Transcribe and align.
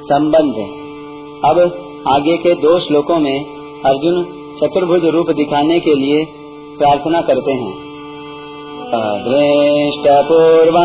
संबंध 0.00 0.56
अब 1.44 1.58
आगे 2.08 2.36
के 2.36 2.54
दो 2.54 2.78
श्लोकों 2.78 3.18
में 3.18 3.44
अर्जुन 3.82 4.22
चतुर्भुज 4.58 5.04
रूप 5.04 5.30
दिखाने 5.30 5.80
के 5.80 5.94
लिए 5.94 6.24
प्रार्थना 6.78 7.20
करते 7.20 7.52
हैं। 7.52 7.72
अदृष्ट 8.90 10.08
पूर्व 10.28 10.76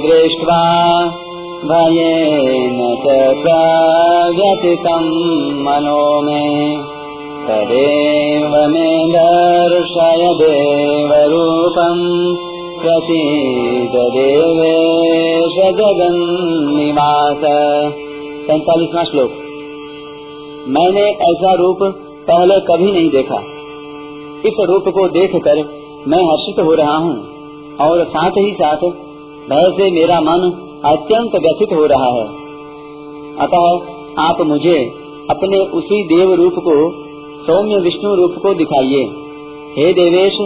दृष्ट्वा 0.00 0.60
भयेन 1.64 2.78
च 3.00 3.18
प्रव्यथितं 3.42 5.08
मनो 5.64 6.22
मे। 6.22 6.44
तदेव 7.46 8.56
मे 8.68 8.88
दर्शय 9.08 10.28
देवरूपम् 10.42 12.06
प्रसीद 12.80 13.92
देवेश 14.12 15.56
जगन्निवास 15.76 17.42
पैतालीसवा 18.48 19.04
श्लोक। 19.04 19.30
मैंने 20.68 21.02
ऐसा 21.10 21.54
रूप 21.54 21.78
पहले 22.30 22.60
कभी 22.60 22.92
नहीं 22.92 23.10
देखा। 23.10 23.40
इस 24.46 24.56
रूप 24.60 24.88
को 24.88 25.08
देखकर 25.08 25.62
मैं 26.08 26.22
हर्षित 26.22 26.64
हो 26.64 26.74
रहा 26.74 26.96
हूँ 26.96 27.14
और 27.76 28.04
साथ 28.04 28.30
ही 28.30 28.52
साथ 28.52 28.76
भय 29.50 29.70
से 29.76 29.90
मेरा 29.90 30.20
मन 30.20 30.46
अत्यंत 30.84 31.32
व्यथित 31.34 31.72
हो 31.72 31.86
रहा 31.86 32.12
है। 32.12 32.26
अतः 33.36 33.66
आप 34.22 34.40
मुझे 34.40 34.78
अपने 35.30 35.58
उसी 35.58 36.02
देव 36.04 36.34
रूप 36.34 36.54
को, 36.58 36.76
सौम्य 37.46 37.80
विष्णु 37.80 38.14
रूप 38.14 38.34
को 38.42 38.54
दिखाइए। 38.54 39.04
हे 39.78 39.92
देवेश, 39.92 40.40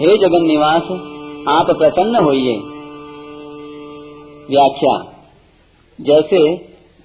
हे 0.00 0.16
जगन 0.18 0.46
निवास 0.46 1.12
आप 1.48 1.66
प्रसन्न 1.70 2.16
होइए। 2.16 2.54
व्याख्या। 4.50 4.94
जैसे 6.00 6.38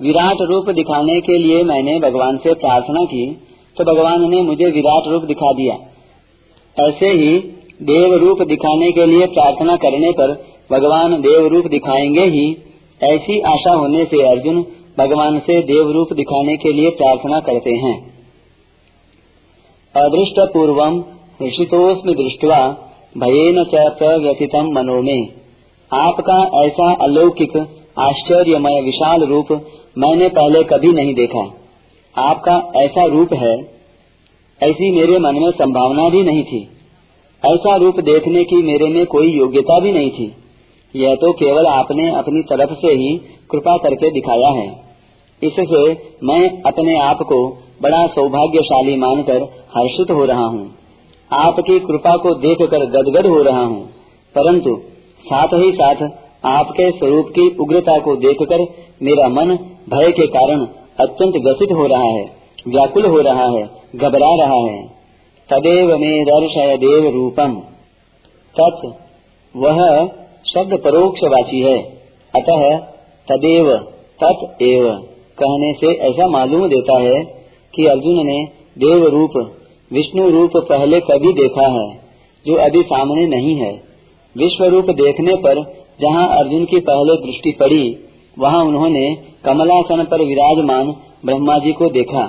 विराट 0.01 0.41
रूप 0.41 0.69
दिखाने 0.69 1.21
के 1.21 1.37
लिए 1.37 1.63
मैंने 1.63 1.99
भगवान 1.99 2.37
से 2.37 2.53
प्रार्थना 2.53 3.03
की 3.03 3.25
तो 3.77 3.83
भगवान 3.83 4.29
ने 4.29 4.41
मुझे 4.41 4.65
विराट 4.65 5.03
रूप 5.07 5.23
दिखा 5.23 5.51
दिया। 5.53 5.75
ऐसे 6.87 7.09
ही 7.09 7.37
देव 7.83 8.15
रूप 8.15 8.41
दिखाने 8.41 8.91
के 8.91 9.05
लिए 9.05 9.25
प्रार्थना 9.25 9.75
करने 9.75 10.11
पर 10.11 10.45
भगवान 10.71 11.21
देव 11.21 11.47
रूप 11.47 11.67
दिखाएँगे 11.67 12.21
ही, 12.21 12.57
ऐसी 13.03 13.39
आशा 13.39 13.73
होने 13.73 14.05
से 14.05 14.27
अर्जुन 14.27 14.65
भगवान 14.97 15.39
से 15.39 15.61
देव 15.61 15.91
रूप 15.91 16.13
दिखाने 16.13 16.57
के 16.57 16.73
लिए 16.73 16.89
प्रार्थना 16.89 17.39
करते 17.39 17.71
हैं। 17.71 18.13
अदृष्ट 19.95 20.53
पूर्वम 20.53 21.03
ऋषितोस्म 21.43 22.13
दृष्टवा 22.13 22.87
भयेन 23.15 23.63
च 23.63 23.79
प्रव्यथितम 23.97 24.67
मनो 24.71 25.01
में। 25.01 25.27
आपका 25.91 26.35
ऐसा 26.63 26.93
अलौकिक, 27.03 27.57
आश्चर्यमय, 27.99 28.81
विशाल 28.81 29.25
रूप 29.25 29.51
मैंने 29.97 30.29
पहले 30.29 30.63
कभी 30.63 30.91
नहीं 30.93 31.13
देखा। 31.13 31.43
आपका 32.15 32.55
ऐसा 32.75 33.05
रूप 33.05 33.33
है, 33.33 33.53
ऐसी 34.61 34.91
मेरे 34.91 35.19
मन 35.19 35.35
में 35.35 35.51
संभावना 35.51 36.09
भी 36.09 36.23
नहीं 36.23 36.43
थी। 36.43 36.61
ऐसा 37.43 37.75
रूप 37.75 37.99
देखने 37.99 38.43
की 38.43 38.61
मेरे 38.63 38.89
में 38.89 39.05
कोई 39.05 39.31
योग्यता 39.31 39.79
भी 39.79 39.91
नहीं 39.91 40.11
थी। 40.11 40.31
यह 40.95 41.15
तो 41.15 41.31
केवल 41.33 41.67
आपने 41.67 42.09
अपनी 42.11 42.41
तरफ़ 42.41 42.73
से 42.73 42.93
ही 42.93 43.15
कृपा 43.51 43.77
करके 43.77 44.11
दिखाया 44.11 44.49
है। 44.49 44.67
इससे 45.41 45.87
मैं 46.23 46.61
अपने 46.61 46.99
आप 46.99 47.21
को 47.21 47.47
बड़ा 47.81 48.05
सौभाग्यशाली 48.07 48.95
मानकर 48.95 49.43
हर्षित 49.77 50.11
हो 50.11 50.25
रहा 50.25 50.45
हूँ। 50.45 50.80
आपकी 51.31 51.79
कृपा 51.79 52.15
को 52.17 52.33
देखकर 52.35 52.85
गदगद 52.85 53.27
हो 53.27 53.41
रहा 53.41 53.63
हूँ। 53.63 53.85
परंतु 54.35 54.79
साथ 55.25 55.47
ही 55.53 55.71
साथ 55.71 56.09
आपके 56.45 56.91
स्वरूप 56.91 57.27
की 57.29 57.55
उग्रता 57.55 57.97
को 57.99 58.15
देखकर 58.15 58.59
मेरा 59.01 59.27
मन 59.27 59.55
भय 59.89 60.11
के 60.11 60.27
कारण 60.27 60.65
अत्यंत 60.99 61.33
व्यथित 61.35 61.71
हो 61.71 61.87
रहा 61.87 62.03
है, 62.03 62.25
व्याकुल 62.67 63.05
हो 63.05 63.21
रहा 63.21 63.47
है, 63.49 63.63
घबरा 63.95 64.35
रहा 64.35 64.59
है। 64.71 65.01
तदेव 65.49 65.97
में 65.97 66.23
दर्शय 66.23 66.77
देव 66.77 67.13
रूपम 67.13 67.53
तत् 68.55 68.85
वह 69.55 70.07
शब्द 70.45 70.81
परोक्षवाची 70.83 71.59
है। 71.59 71.77
अतः 72.33 72.77
तदेव, 73.27 73.77
तत् 74.23 74.61
एव। 74.61 74.89
कहने 75.37 75.73
से 75.73 75.93
ऐसा 75.93 76.27
मालूम 76.27 76.67
देता 76.67 76.97
है 76.97 77.23
कि 77.75 77.85
अर्जुन 77.85 78.25
ने 78.25 78.43
देव 78.77 79.07
रूप 79.07 79.60
विष्णु 79.93 80.29
रूप 80.29 80.51
पहले 80.57 80.99
कभी 80.99 81.33
देखा 81.33 81.67
है, 81.67 82.01
जो 82.47 82.53
अभी 82.55 82.81
सामने 82.81 83.27
नहीं 83.27 83.55
है। 83.55 83.71
विश्व 84.37 84.65
रूप 84.65 84.85
देखने 84.85 85.35
पर, 85.35 85.63
जहाँ 86.01 86.37
अर्जुन 86.37 86.65
की 86.65 86.79
पहले 86.79 87.25
दृष्टि 87.27 87.51
पड़ी, 87.51 87.97
वहाँ 88.39 88.65
उन्होंने 88.65 89.17
कमलासन 89.45 90.03
पर 90.03 90.21
विराजमान 90.21 90.95
ब्रह्मा 91.25 91.57
जी 91.57 91.73
को 91.73 91.89
देखा। 91.89 92.27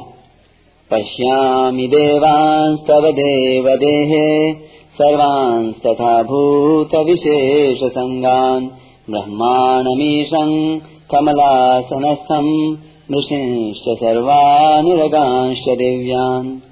पश्यामि 0.91 1.87
देवांस्तव 1.87 3.01
देव 3.01 3.69
देहे, 3.69 4.53
सर्वांस्तथा 4.93 6.23
भूत 6.23 6.95
विशेष 6.95 7.79
संगान। 7.85 8.71
ब्रह्माणमीशं 9.11 10.79
कमलासनस्थं 11.11 12.73
नृसिंश्च 13.11 13.85
सर्वानुरगांश्च 13.89 15.65
देव्यान्। 15.69 16.72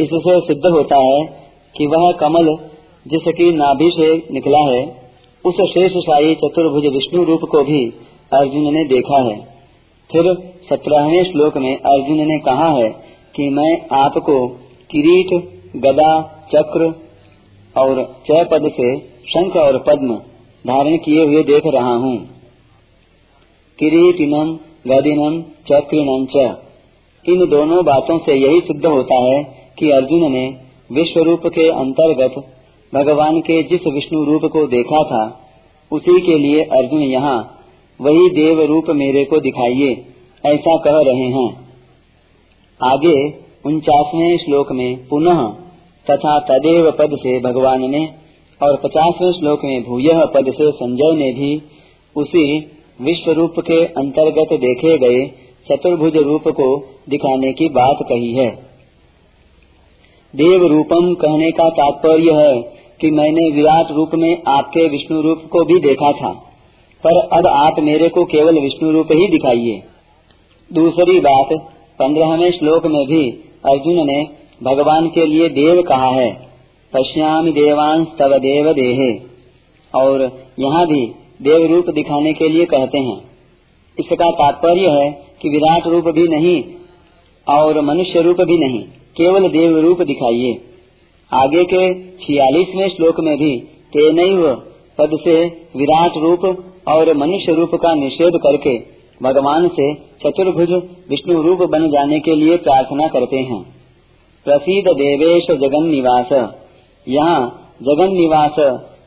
इससे 0.00 0.40
सिद्ध 0.40 0.66
होता 0.66 0.96
है 0.96 1.24
कि 1.76 1.86
वह 1.86 2.12
कमल 2.12 2.56
जिसकी 3.06 3.52
नाभि 3.52 3.90
से 3.94 4.34
निकला 4.34 4.58
है, 4.58 5.10
उस 5.44 5.54
शेष 5.54 5.92
शाही 5.92 6.34
चतुर्भुज 6.34 6.86
विष्णु 6.86 7.24
रूप 7.24 7.40
को 7.50 7.62
भी 7.62 7.86
अर्जुन 8.32 8.74
ने 8.74 8.84
देखा 8.84 9.22
है। 9.22 9.40
फिर 10.10 10.34
सत्रहवें 10.70 11.24
श्लोक 11.24 11.56
में 11.56 11.76
अर्जुन 11.76 12.16
ने 12.16 12.38
कहा 12.38 12.68
है 12.68 12.88
कि 13.36 13.50
मैं 13.50 13.86
आपको 13.92 14.48
किरीट, 14.90 15.32
गदा, 15.76 16.22
चक्र 16.54 16.94
और 17.76 18.22
चय 18.26 18.44
पद 18.44 18.70
से 18.70 18.98
शंख 19.00 19.56
और 19.56 19.78
पद्म 19.78 20.14
धारण 20.64 20.96
किए 20.96 21.24
हुए 21.24 21.42
देख 21.42 21.62
रहा 21.66 21.94
हूँ। 21.94 22.16
किरीटिनम, 23.78 24.52
गदिनम 24.86 25.42
चक्रिनम 25.42 26.26
च। 26.36 26.56
इन 27.28 27.48
दोनों 27.48 27.84
बातों 27.84 28.18
से 28.18 28.34
यही 28.34 28.60
सिद्ध 28.60 28.86
होता 28.86 29.14
है 29.14 29.65
कि 29.78 29.90
अर्जुन 29.90 30.32
ने 30.32 30.56
विश्व 30.92 31.20
रूप 31.20 31.46
के 31.46 31.68
अंतर्गत 31.68 32.34
भगवान 32.94 33.40
के 33.40 33.62
जिस 33.62 33.86
विष्णु 33.94 34.24
रूप 34.24 34.44
को 34.44 34.66
देखा 34.66 35.02
था, 35.02 35.40
उसी 35.92 36.20
के 36.20 36.38
लिए 36.38 36.62
अर्जुन 36.62 37.00
यहाँ, 37.00 37.58
वही 38.00 38.30
देव 38.30 38.60
रूप 38.62 38.84
मेरे 38.90 39.24
को 39.24 39.40
दिखाइए, 39.40 40.04
ऐसा 40.46 40.76
कह 40.76 41.00
रहे 41.10 41.26
हैं। 41.26 41.66
आगे, 42.84 43.46
उनचासवें 43.66 44.38
श्लोक 44.38 44.72
में 44.72 45.08
पुनः 45.08 45.46
तथा 46.06 46.38
तदेव 46.38 46.90
पद 46.90 47.16
से 47.16 47.40
भगवान 47.40 47.90
ने 47.90 48.08
और 48.62 48.76
पचासवें 48.76 49.32
श्लोक 49.32 49.60
में 49.64 49.82
भूय 49.82 50.26
पद 50.26 50.52
से 50.52 50.70
संजय 50.70 51.16
ने 51.16 51.32
भी, 51.32 51.62
उसी 52.16 52.58
विश्व 53.02 53.30
रूप 53.30 53.54
के 53.58 53.84
अंतर्गत 53.84 54.52
देखे 54.52 54.98
गए 54.98 55.26
चतुर्भुज 55.70 56.16
रूप 56.16 56.48
को 56.48 56.78
दिखाने 57.08 57.52
की 57.52 57.68
बात 57.68 57.98
कही 58.02 58.32
है। 58.32 58.66
देव 60.34 60.66
रूपम 60.66 61.12
कहने 61.14 61.50
का 61.50 61.68
तात्पर्य 61.70 62.32
है 62.34 62.54
कि 63.00 63.10
मैंने 63.10 63.50
विराट 63.50 63.92
रूप 63.92 64.14
में 64.14 64.42
आपके 64.48 64.88
विष्णु 64.88 65.20
रूप 65.22 65.42
को 65.52 65.64
भी 65.64 65.78
देखा 65.80 66.10
था, 66.12 66.30
पर 67.04 67.18
अब 67.32 67.46
आप 67.46 67.78
मेरे 67.80 68.08
को 68.08 68.24
केवल 68.24 68.58
विष्णु 68.60 68.90
रूप 68.92 69.12
ही 69.12 69.28
दिखाइए। 69.28 69.82
दूसरी 70.70 71.18
बात, 71.20 71.52
पंद्रहवें 71.98 72.50
श्लोक 72.50 72.86
में 72.86 73.04
भी 73.06 73.22
अर्जुन 73.64 74.06
ने 74.06 74.18
भगवान 74.62 75.08
के 75.08 75.26
लिए 75.26 75.48
देव 75.50 75.82
कहा 75.82 76.10
है, 76.10 76.30
पश्यामि 76.92 77.52
देवांश 77.52 78.06
तव 78.18 78.36
देव 78.38 78.72
देहे, 78.72 79.12
और 79.94 80.28
यहाँ 80.58 80.86
भी 80.86 81.04
देव 81.42 81.66
रूप 81.66 81.90
दिखाने 81.94 82.32
के 82.32 82.48
लिए 82.48 82.64
कहते 82.66 82.98
हैं। 83.00 83.18
इसका 83.98 84.30
तात्पर्य 84.32 84.90
है 84.90 85.10
कि 85.42 85.48
विराट 85.48 85.86
रूप 85.86 86.08
भी 86.14 86.28
नहीं, 86.28 86.62
और 87.46 87.80
मनुष्य 87.82 88.22
रूप 88.22 88.40
भी 88.42 88.58
नहीं। 88.58 88.84
केवल 89.16 89.48
देव 89.50 89.78
रूप 89.80 90.02
दिखाइए। 90.04 90.52
आगे 91.30 91.64
के 91.64 91.82
छियालीसवें 92.16 92.88
श्लोक 92.88 93.20
में 93.20 93.36
भी 93.36 93.54
तेनैव 93.92 94.42
पद 94.98 95.16
से 95.20 95.36
विराट 95.76 96.16
रूप 96.16 96.44
और 96.88 97.12
मनुष्य 97.16 97.52
रूप 97.52 97.74
का 97.76 97.94
निषेध 97.94 98.38
करके 98.42 98.76
भगवान 99.20 99.68
से 99.70 99.92
चतुर्भुज 100.22 100.72
विष्णु 101.10 101.40
रूप 101.42 101.62
बन 101.70 101.88
जाने 101.90 102.18
के 102.20 102.34
लिए 102.34 102.56
प्रार्थना 102.58 103.06
करते 103.08 103.36
हैं। 103.48 103.60
प्रसिद्ध 104.46 104.92
देवेश 104.92 105.46
जगन 105.60 105.86
निवास 105.86 106.32
यहाँ 107.06 107.40
जगन 107.82 108.12
निवास 108.12 108.60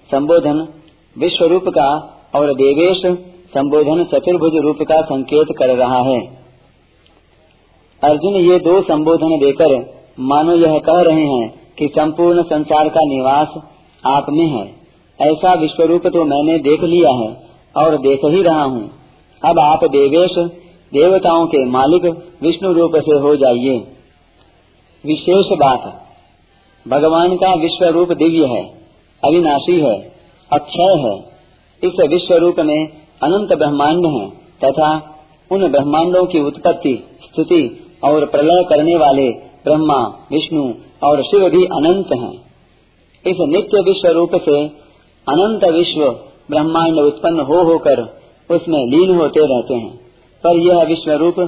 संबोधन 0.10 0.68
विश्व 1.16 1.46
रूप 1.46 1.68
का 1.70 1.88
और 2.36 2.54
देवेश 2.56 3.06
संबोधन 3.54 4.04
चतुर्भुज 4.12 4.58
रूप 4.58 4.82
का 4.84 5.02
संकेत 5.04 5.56
कर 5.58 5.76
रहा 5.76 6.02
है। 6.04 6.20
अर्जुन 8.04 8.36
ये 8.42 8.60
दो 8.60 8.82
संबोधन 8.84 9.38
देकर 9.40 9.78
मानो 10.20 10.56
यह 10.56 10.78
कह 10.80 11.02
रहे 11.02 11.26
हैं 11.26 11.48
कि 11.78 11.88
संपूर्ण 11.88 12.44
संसार 12.44 12.90
का 12.90 13.06
निवास 13.06 13.54
आप 14.04 14.26
में 14.30 14.46
है। 14.48 14.64
ऐसा 15.20 15.54
विश्व 15.54 15.84
रूप 15.84 16.08
तो 16.08 16.24
मैंने 16.26 16.58
देख 16.60 16.84
लिया 16.86 17.12
है 17.16 17.30
और 17.76 17.98
देख 17.98 18.26
ही 18.26 18.42
रहा 18.44 18.64
हूँ। 18.64 18.90
अब 19.42 19.60
आप 19.60 19.84
देवेश, 19.86 20.38
देवताओं 20.92 21.46
के 21.48 21.64
मालिक 21.68 22.06
विष्णु 22.42 22.72
रूप 22.74 22.96
से 22.98 23.18
हो 23.20 23.36
जाइए। 23.36 23.78
विशेष 25.04 25.52
बात, 25.58 25.84
भगवान 26.86 27.36
का 27.38 27.54
विश्व 27.56 27.86
रूप 27.90 28.12
दिव्य 28.14 28.46
है, 28.48 28.64
अविनाशी 29.24 29.80
है, 29.80 29.98
अक्षय 30.52 30.96
है। 31.00 31.18
इस 31.84 32.00
विश्व 32.10 32.34
रूप 32.36 32.60
में 32.60 32.80
अनंत 33.22 33.58
ब्रह्मांड 33.58 34.06
है 34.08 34.30
तथा 34.64 34.90
उन 35.52 35.68
ब्रह्मांडों 35.68 36.26
की 36.26 36.40
उत्पत्ति 36.40 36.94
स्थिति 37.24 37.62
और 38.04 38.26
प्रलय 38.26 38.64
करने 38.64 38.96
वाले 38.96 39.30
ब्रह्मा, 39.66 40.00
विष्णु 40.32 40.64
और 41.04 41.24
शिव 41.24 41.50
भी 41.50 41.64
अनंत 41.66 42.14
हैं। 42.14 42.34
इस 43.26 43.38
नित्य 43.50 43.82
विश्व 43.82 44.08
रूप 44.10 44.36
से 44.36 44.60
अनंत 45.28 45.64
विश्व 45.66 46.02
ब्रह्मांड 46.50 47.00
उत्पन्न 47.00 47.40
हो 47.40 47.62
होकर 47.64 48.02
उसमें 48.50 48.80
लीन 48.88 49.16
होते 49.16 49.46
रहते 49.46 49.74
हैं। 49.74 49.98
पर 50.44 50.58
यह 50.58 50.84
विश्व 50.84 51.12
रूप 51.12 51.40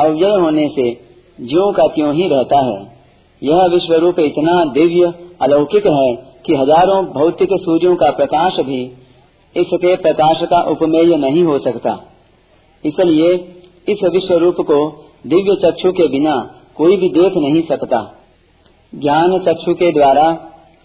अव्यय 0.00 0.40
होने 0.40 0.68
से 0.68 0.90
ज्यो 1.38 1.70
का 1.72 1.86
त्यों 1.86 2.14
ही 2.14 2.28
रहता 2.28 2.58
है। 2.60 2.78
यह 3.42 3.66
विश्व 3.66 3.94
रूप 3.94 4.18
इतना 4.18 4.64
दिव्य, 4.64 5.12
अलौकिक 5.42 5.86
है 5.86 6.14
कि 6.46 6.56
हज़ारों 6.56 7.04
भौतिक 7.06 7.48
सूर्यों 7.52 7.94
का 7.96 8.10
प्रकाश 8.10 8.60
भी 8.60 8.82
इसके 9.56 9.94
प्रकाश 9.96 10.42
का 10.42 10.60
उपमेय 10.62 11.16
नहीं 11.16 11.44
हो 11.44 11.58
सकता। 11.58 11.98
इसलिए 12.84 13.32
इस 13.88 14.04
विश्व 14.04 14.34
रूप 14.34 14.60
को 14.60 14.78
दिव्य 15.26 15.54
चक्षु 15.54 15.92
के 15.92 16.08
बिना 16.08 16.34
कोई 16.76 16.96
भी 16.96 17.08
देख 17.10 17.36
नहीं 17.38 17.62
सकता। 17.68 18.00
ज्ञान 18.92 19.38
चक्षु 19.38 19.74
के 19.74 19.92
द्वारा 19.92 20.32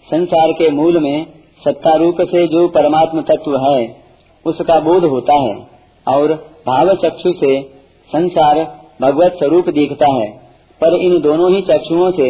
संसार 0.08 0.52
के 0.52 0.70
मूल 0.70 0.98
में 1.00 1.26
सत्ता 1.62 1.94
रूप 1.96 2.20
से 2.24 2.46
जो 2.46 2.66
परमात्म 2.70 3.22
तत्व 3.28 3.56
है, 3.60 3.78
उसका 4.46 4.78
बोध 4.80 5.04
होता 5.06 5.40
है 5.40 5.54
और 6.06 6.34
भाव 6.66 6.94
चक्षु 6.96 7.32
से 7.34 7.60
संसार 8.10 8.62
भगवत 9.00 9.36
स्वरूप 9.38 9.68
दिखता 9.70 10.12
है, 10.12 10.28
पर 10.80 10.94
इन 10.96 11.20
दोनों 11.20 11.50
ही 11.52 11.60
चक्षुओं 11.62 12.10
से 12.12 12.28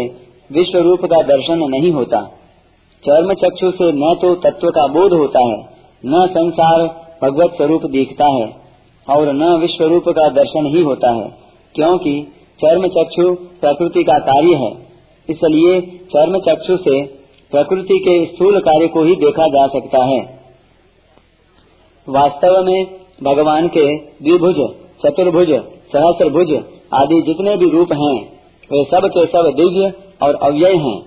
विश्व 0.50 0.78
रूप 0.80 1.04
का 1.04 1.20
दर्शन 1.24 1.64
नहीं 1.70 1.90
होता। 1.92 2.20
चर्म 3.02 3.32
चक्षु 3.34 3.70
से 3.72 3.90
न 3.94 4.14
तो 4.22 4.34
तत्व 4.42 4.70
का 4.70 4.86
बोध 4.92 5.12
होता 5.14 5.40
है, 5.42 5.58
न 6.04 6.26
संसार 6.30 6.86
भगवत 7.22 7.56
स्वरूप 7.56 7.82
दिखता 7.90 8.28
है 8.30 8.46
और 9.06 9.32
न 9.32 9.50
विश्व 9.60 9.84
रूप 9.84 10.08
का 10.10 10.28
दर्शन 10.32 10.66
ही 10.66 10.82
होता 10.82 11.10
है, 11.12 11.28
क्योंकि 11.74 12.14
चर्म 12.58 12.86
चक्षु 12.88 13.30
प्रकृति 13.60 14.02
का 14.04 14.18
कार्य 14.18 14.54
है। 14.54 14.70
इसलिए 15.28 15.80
चर्म 16.12 16.38
चक्षु 16.38 16.76
से 16.76 17.02
प्रकृति 17.52 17.98
के 17.98 18.14
स्थूल 18.26 18.58
कार्य 18.60 18.86
को 18.88 19.02
ही 19.02 19.16
देखा 19.16 19.46
जा 19.48 19.66
सकता 19.66 20.04
है। 20.04 20.20
वास्तव 22.08 22.62
में 22.64 22.86
भगवान 23.22 23.68
के 23.68 23.84
द्विभुज, 23.96 24.60
चतुर्भुज, 25.02 25.50
सहस्रभुज 25.92 26.52
आदि 26.94 27.20
जितने 27.22 27.56
भी 27.56 27.70
रूप 27.70 27.92
हैं, 27.92 28.16
वे 28.70 28.84
सब 28.84 29.08
के 29.08 29.26
सब 29.26 29.50
दिव्य 29.56 29.92
और 30.22 30.34
अव्यय 30.42 30.76
हैं। 30.76 30.98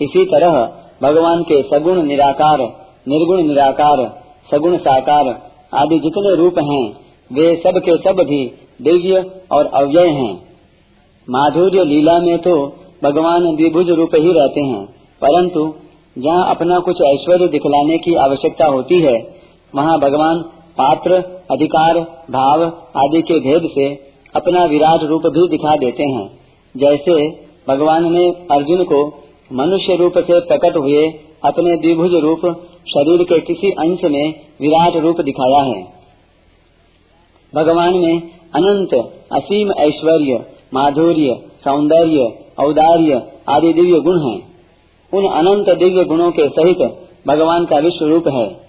इसी 0.00 0.24
तरह 0.24 0.60
भगवान 1.02 1.42
के 1.42 1.62
सगुण 1.62 2.02
निराकार, 2.02 2.62
निर्गुण 3.08 3.42
निराकार, 3.42 4.04
सगुण 4.50 4.76
साकार 4.76 5.28
आदि 5.74 5.98
जितने 5.98 6.34
रूप 6.36 6.58
हैं, 6.60 6.84
वे 7.30 7.54
सब 7.56 7.78
के 7.78 7.96
सब 7.96 8.22
भी 8.22 8.44
दिव्य 8.82 9.24
और 9.52 9.66
अव्यय 9.66 10.08
हैं। 10.08 10.51
माधुर्य 11.28 11.84
लीला 11.84 12.18
में 12.20 12.38
तो 12.38 12.54
भगवान 13.02 13.44
द्विभुज 13.56 13.90
रूप 13.90 14.14
ही 14.16 14.32
रहते 14.32 14.60
हैं, 14.62 14.84
परंतु 15.22 15.62
जहाँ 16.16 16.48
अपना 16.50 16.78
कुछ 16.80 17.00
ऐश्वर्य 17.04 17.48
दिखलाने 17.48 17.98
की 17.98 18.14
आवश्यकता 18.20 18.66
होती 18.66 19.00
है, 19.00 19.14
वहाँ 19.74 19.98
भगवान 20.00 20.42
पात्र, 20.78 21.22
अधिकार, 21.50 21.98
भाव 22.30 22.62
आदि 22.96 23.22
के 23.22 23.38
भेद 23.40 23.68
से 23.70 23.88
अपना 24.34 24.64
विराट 24.66 25.02
रूप 25.04 25.26
भी 25.28 25.48
दिखा 25.48 25.76
देते 25.76 26.04
हैं। 26.04 26.26
जैसे 26.74 27.14
भगवान 27.68 28.12
ने 28.12 28.28
अर्जुन 28.50 28.84
को 28.84 29.00
मनुष्य 29.52 29.96
रूप 29.96 30.18
से 30.20 30.40
प्रकट 30.42 30.76
हुए 30.76 31.02
अपने 31.44 31.76
द्विभुज 31.76 32.14
रूप 32.22 32.46
शरीर 32.88 33.22
के 33.24 33.38
किसी 33.42 33.70
अंश 33.80 34.04
में 34.04 34.34
विराट 34.60 34.96
रूप 35.02 35.20
दिखाया 35.22 35.62
है। 35.64 35.82
भगवान 37.52 37.94
में 37.96 38.22
अनंत 38.54 38.94
असीम 39.32 39.72
ऐश्वर्य 39.80 40.44
माधुर्य, 40.74 41.36
सौंदर्य, 41.64 42.38
औदार्य 42.60 43.22
आदि 43.48 43.72
दिव्य 43.72 44.00
गुण 44.00 44.28
हैं। 44.28 44.52
उन 45.14 45.28
अनंत 45.32 45.78
दिव्य 45.78 46.04
गुणों 46.04 46.30
के 46.30 46.48
सहित 46.48 47.08
भगवान 47.26 47.64
का 47.64 47.78
विश्व 47.78 48.06
रूप 48.06 48.28
है। 48.28 48.60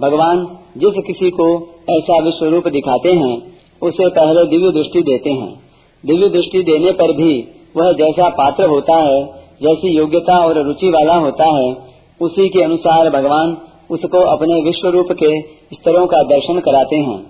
भगवान 0.00 0.58
जिस 0.76 1.04
किसी 1.06 1.30
को 1.30 1.74
ऐसा 1.90 2.20
विश्व 2.20 2.46
रूप 2.46 2.68
दिखाते 2.68 3.12
हैं, 3.12 3.42
उसे 3.82 4.08
पहले 4.08 4.46
दिव्य 4.46 4.72
दृष्टि 4.72 5.02
देते 5.02 5.30
हैं। 5.30 5.60
दिव्य 6.06 6.28
दृष्टि 6.28 6.62
देने 6.62 6.92
पर 6.92 7.12
भी 7.12 7.48
वह 7.76 7.92
जैसा 7.92 8.28
पात्र 8.28 8.64
होता 8.64 8.96
है, 8.96 9.24
जैसी 9.62 9.96
योग्यता 9.98 10.46
और 10.46 10.58
रुचि 10.58 10.88
वाला 10.88 11.14
होता 11.14 11.44
है, 11.44 11.76
उसी 12.20 12.48
के 12.48 12.62
अनुसार 12.62 13.10
भगवान 13.10 13.56
उसको 13.90 14.18
अपने 14.18 14.60
विश्व 14.60 14.88
रूप 14.88 15.06
के 15.12 15.40
स्तरों 15.74 16.06
का 16.06 16.22
दर्शन 16.22 16.60
कराते 16.60 16.96
हैं। 16.96 17.26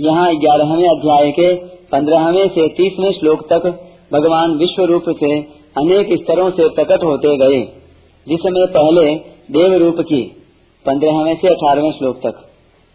यहाँ 0.00 0.36
ग्यारहवें 0.36 0.88
अध्याय 0.88 1.30
के 1.30 1.54
पंद्रहवें 1.92 2.48
से 2.48 2.68
तीसवें 2.68 3.12
श्लोक 3.12 3.42
तक 3.52 3.66
भगवान 4.12 4.50
विश्व 4.50 4.84
रूप 4.84 5.04
से 5.08 5.40
अनेक 5.76 6.08
स्तरों 6.12 6.50
से 6.50 6.68
प्रकट 6.68 7.04
होते 7.04 7.36
गए, 7.36 7.60
जिसमें 8.28 8.66
पहले 8.66 9.14
देव 9.50 9.74
रूप 9.74 9.96
की, 10.00 10.22
पंद्रहवें 10.86 11.34
से 11.36 11.48
अठारहवें 11.48 11.92
श्लोक 11.92 12.16
तक, 12.16 12.48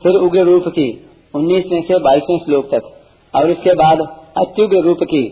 फिर 0.04 0.16
उग्र 0.16 0.40
रूप 0.40 0.64
की, 0.68 1.06
उन्नीसवें 1.36 1.82
से 1.82 2.00
बाईसवें 2.00 2.38
श्लोक 2.38 2.66
तक, 2.66 2.82
और 3.36 3.52
उसके 3.52 3.74
बाद 3.74 4.02
अत्युग्र 4.38 4.78
रूप 4.78 4.98
की, 5.04 5.24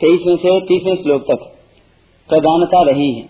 तेईसवें 0.00 0.36
से 0.36 0.60
तीसवें 0.60 0.94
श्लोक 1.02 1.22
तक 1.22 1.52
प्रधानता 2.28 2.82
रही 2.82 3.12
है। 3.12 3.28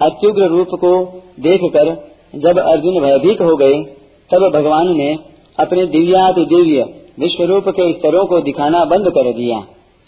अत्युग्र 0.00 0.46
रूप 0.46 0.68
को 0.74 1.22
देखकर 1.40 1.94
जब 2.34 2.58
अर्जुन 2.58 3.00
भयभीत 3.00 3.40
हो 3.40 3.56
गए, 3.56 3.82
तब 4.30 4.50
भगवान 4.54 4.96
ने 4.96 5.16
अपने 5.58 5.86
दिव्याति 5.86 6.44
दिव्य 6.44 6.82
विश्व 7.18 7.44
रूप 7.44 7.68
के 7.68 7.92
स्तरों 7.92 8.24
को 8.26 8.40
दिखाना 8.40 8.84
बंद 8.84 9.08
कर 9.08 9.32
दिया। 9.32 9.58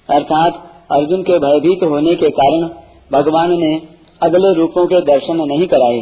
अर्थात 0.08 0.62
अर्जुन 0.92 1.22
के 1.22 1.38
भयभीत 1.38 1.82
होने 1.82 2.14
के 2.14 2.30
कारण 2.30 2.68
भगवान 3.12 3.50
ने 3.60 3.82
अगले 4.22 4.54
रूपों 4.54 4.86
के 4.86 5.00
दर्शन 5.00 5.36
नहीं 5.36 5.66
कराए। 5.66 6.00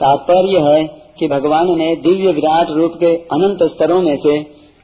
तात्पर्य 0.00 0.58
है 0.58 0.82
कि 1.18 1.28
भगवान 1.28 1.70
ने 1.78 1.94
दिव्य 1.96 2.32
विराट 2.32 2.70
रूप 2.70 2.92
के 3.00 3.14
अनंत 3.32 3.62
स्तरों 3.62 4.00
में 4.02 4.16
से 4.16 4.38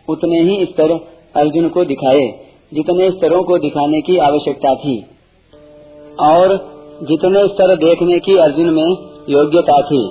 उतने 0.08 0.40
ही 0.40 0.64
स्तर 0.64 0.92
अर्जुन 1.36 1.68
को 1.68 1.84
दिखाए, 1.84 2.26
जितने 2.74 3.10
स्तरों 3.10 3.42
को 3.42 3.58
दिखाने 3.58 4.00
की 4.00 4.16
आवश्यकता 4.18 4.74
थी 4.74 4.96
और 6.20 6.56
जितने 7.02 7.46
स्तर 7.46 7.76
देखने 7.76 8.18
की 8.18 8.36
अर्जुन 8.36 8.70
में 8.70 8.96
योग्यता 9.28 9.80
थी। 9.82 10.02